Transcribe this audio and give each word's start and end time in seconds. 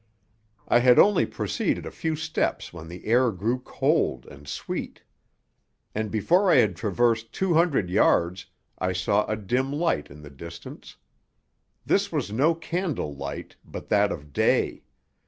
I 0.67 0.79
had 0.79 0.97
only 0.97 1.27
proceeded 1.27 1.85
a 1.85 1.91
few 1.91 2.15
steps 2.15 2.73
when 2.73 2.87
the 2.87 3.05
air 3.05 3.31
grew 3.31 3.59
cold 3.59 4.25
and 4.25 4.47
sweet. 4.47 5.03
And 5.93 6.09
before 6.09 6.49
I 6.49 6.55
had 6.55 6.75
traversed 6.75 7.31
two 7.33 7.53
hundred 7.53 7.87
yards 7.91 8.47
I 8.79 8.93
saw 8.93 9.27
a 9.27 9.35
dim 9.35 9.71
light 9.71 10.09
in 10.09 10.23
the 10.23 10.31
distance. 10.31 10.97
This 11.85 12.11
was 12.11 12.31
no 12.31 12.55
candle 12.55 13.15
light, 13.15 13.57
but 13.63 13.89
that 13.89 14.11
of 14.11 14.33
day. 14.33 14.81